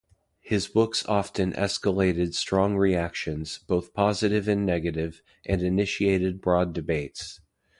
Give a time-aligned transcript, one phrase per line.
[0.39, 7.39] His books often escalated strong reactions, both positive and negative and initiated broad debates.